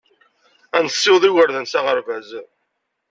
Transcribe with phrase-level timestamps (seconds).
[0.77, 2.29] Ad nessiweḍ igerdan s aɣerbaz.